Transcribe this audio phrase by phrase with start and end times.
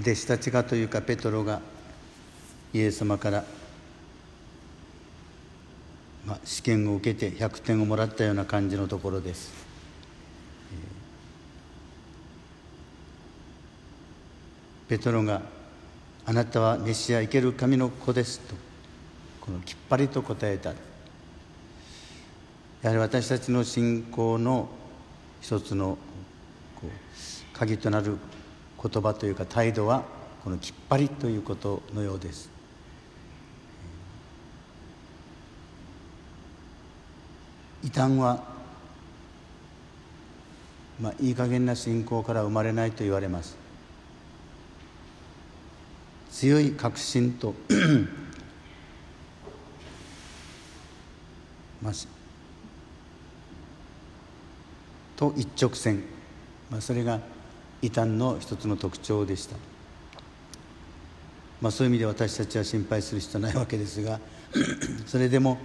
[0.00, 1.60] 弟子たちがというかペトロが
[2.72, 3.44] イエス様から、
[6.24, 9.72] まあ、試験を受けて100点をもらったような感じのところです。
[14.88, 15.40] ペトロが
[16.26, 18.54] 「あなたはメシア生ける神の子です」と
[19.40, 20.74] このきっぱりと答えた
[22.82, 24.68] やはり私たちの信仰の
[25.40, 25.96] 一つの
[26.80, 26.88] こう
[27.56, 28.18] 鍵となる
[28.82, 30.04] 言葉というか態度は
[30.42, 32.50] このきっぱりということのようです。
[37.84, 38.44] 異端は
[41.00, 43.56] まあいい加減な信仰から生まれないと言われます。
[46.30, 47.54] 強い確信と
[51.82, 51.92] まあ、
[55.16, 56.04] と一直線、
[56.70, 57.20] まあ、それが
[57.82, 59.56] 異端の一つの特徴でした、
[61.60, 64.20] まあ、そういう意味で私たちは心配する必要ないわけですが
[65.06, 65.58] それでも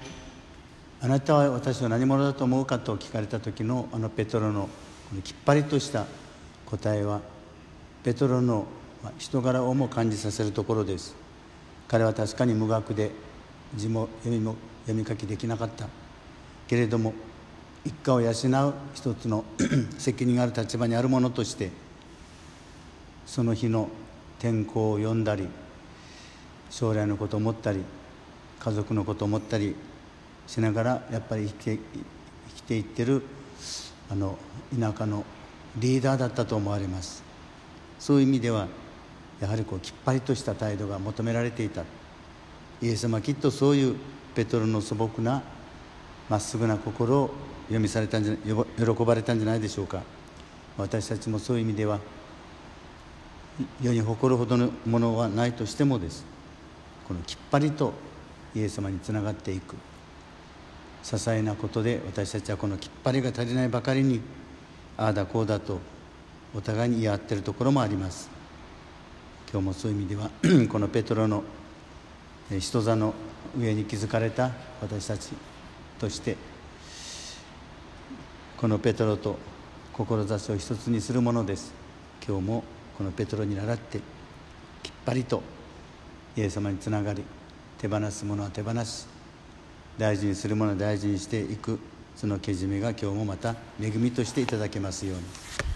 [0.99, 4.67] 「あなたは私は何者だと思うか?」と聞かれた時のあのペトロの
[5.09, 6.05] このきっぱりとした
[6.65, 7.21] 答えは
[8.03, 8.65] ペトロの
[9.19, 11.15] 人柄をも感じさせるところです
[11.87, 13.11] 彼は確かに無学で
[13.75, 15.87] 字も読みも読み書きできなかった
[16.67, 17.13] けれども
[17.85, 18.33] 一家を養う
[18.93, 19.45] 一つの
[19.97, 21.71] 責任がある立場にあるものとして
[23.27, 23.89] その日の
[24.39, 25.47] 天候を読んだり
[26.71, 27.81] 将来のことを思ったり
[28.59, 29.75] 家族のことを思ったり
[30.47, 31.79] しながらやっぱり生きて
[32.47, 33.21] 生きていってる
[34.09, 34.37] あの
[34.79, 35.25] 田舎の
[35.77, 37.21] リーダーだったと思われます。
[37.99, 38.67] そういう意味では
[39.41, 41.83] やはりこうきっぱりとした態度が求められていた。
[42.81, 43.95] イエス様はきっとそういう
[44.35, 45.43] ペトロの素朴な
[46.29, 47.31] まっすぐな心を
[47.65, 50.01] 読みされたんじゃ喜ばれたんじゃないでしょうか。
[50.77, 51.99] 私たちもそういう意味では
[53.81, 56.25] 世に誇るほどのものはないとしてもです。
[57.07, 57.93] このきっぱりと
[58.55, 59.75] イエス様につながっていく。
[61.03, 64.19] 些細なことで私たちはこのきっぱりが足りないばかりに
[64.97, 65.79] ああだこうだと
[66.53, 68.29] お互いに言い合ってるところもあります。
[69.51, 70.29] 今日もそういう意味では
[70.69, 71.43] このペトロの
[72.59, 73.13] 人座の
[73.57, 74.51] 上に築かれた
[74.81, 75.29] 私たち
[75.99, 76.35] として
[78.57, 79.37] このペトロと
[79.93, 81.73] 志を一つにするものです。
[82.27, 82.63] 今日も
[82.97, 83.99] このペトロに習って
[84.81, 85.43] きっぱりと
[86.35, 87.23] イエス様につながり
[87.77, 89.05] 手放すものは手放し
[89.97, 91.79] 大事にするものは大事にしていく
[92.15, 95.66] そのけじめが今日もまた恵みとしていただけますように。